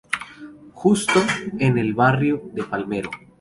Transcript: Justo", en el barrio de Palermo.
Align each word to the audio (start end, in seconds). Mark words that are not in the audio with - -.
Justo", 0.73 1.19
en 1.59 1.77
el 1.77 1.93
barrio 1.93 2.41
de 2.55 2.63
Palermo. 2.63 3.11